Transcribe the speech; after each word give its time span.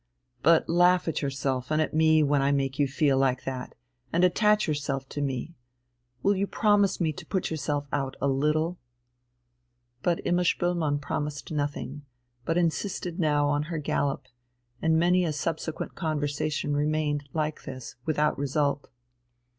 But 0.41 0.67
laugh 0.67 1.07
at 1.07 1.21
yourself 1.21 1.69
and 1.69 1.79
at 1.79 1.93
me 1.93 2.23
when 2.23 2.41
I 2.41 2.51
make 2.51 2.79
you 2.79 2.87
feel 2.87 3.19
like 3.19 3.43
that, 3.43 3.75
and 4.11 4.23
attach 4.23 4.67
yourself 4.67 5.07
to 5.09 5.21
me. 5.21 5.53
Will 6.23 6.35
you 6.35 6.47
promise 6.47 6.99
me 6.99 7.13
to 7.13 7.23
put 7.23 7.51
yourself 7.51 7.85
out 7.93 8.15
a 8.19 8.27
little?" 8.27 8.79
But 10.01 10.19
Imma 10.25 10.41
Spoelmann 10.43 10.99
promised 10.99 11.51
nothing, 11.51 12.03
but 12.45 12.57
insisted 12.57 13.19
now 13.19 13.47
on 13.49 13.61
her 13.69 13.77
gallop; 13.77 14.25
and 14.81 14.97
many 14.97 15.23
a 15.23 15.31
subsequent 15.31 15.93
conversation 15.93 16.75
remained, 16.75 17.29
like 17.31 17.65
this, 17.65 17.95
without 18.03 18.35
result. 18.39 18.89